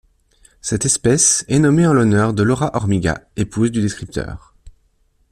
Cette 0.61 0.87
espèce 0.87 1.45
est 1.47 1.59
nommée 1.59 1.85
en 1.85 1.93
l'honneur 1.93 2.33
de 2.33 2.41
Laura 2.41 2.75
Hormiga, 2.75 3.21
épouse 3.35 3.69
du 3.69 3.81
descripteur. 3.83 4.55